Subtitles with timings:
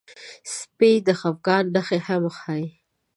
[0.55, 2.65] سپي د خپګان نښې هم ښيي.